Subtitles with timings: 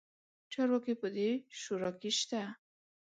[0.53, 1.29] چارواکي په دې
[1.61, 2.41] شورا کې شته.